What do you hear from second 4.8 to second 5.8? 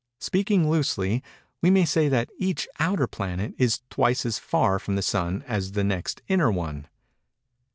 the Sun as is